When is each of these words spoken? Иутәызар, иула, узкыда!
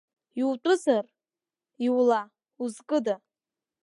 Иутәызар, 0.39 1.05
иула, 1.85 2.21
узкыда! 2.63 3.15